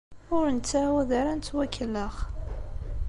Ur 0.37 0.45
nettɛawad 0.51 1.09
ara 1.19 1.29
ad 1.33 1.37
nettwakellex. 1.39 2.15